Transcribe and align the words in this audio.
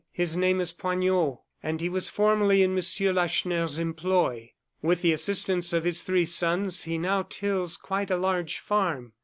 His 0.11 0.35
name 0.35 0.59
is 0.59 0.73
Poignot; 0.73 1.37
and 1.61 1.79
he 1.79 1.87
was 1.87 2.09
formerly 2.09 2.63
in 2.63 2.73
Monsieur 2.73 3.13
Lacheneur's 3.13 3.77
employ. 3.77 4.51
With 4.81 5.03
the 5.03 5.13
assistance 5.13 5.73
of 5.73 5.83
his 5.83 6.01
three 6.01 6.25
sons, 6.25 6.85
he 6.85 6.97
now 6.97 7.21
tills 7.21 7.77
quite 7.77 8.09
a 8.09 8.17
large 8.17 8.57
farm. 8.57 9.13